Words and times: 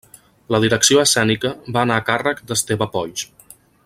La 0.53 0.59
direcció 0.63 1.01
escènica 1.03 1.51
va 1.77 1.83
anar 1.83 1.99
a 2.01 2.05
càrrec 2.11 2.41
d'Esteve 2.53 2.89
Polls. 2.97 3.29